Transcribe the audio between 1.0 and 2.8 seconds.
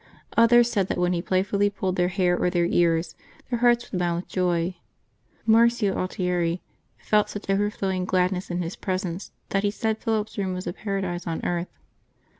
he playfully pulled their hair or their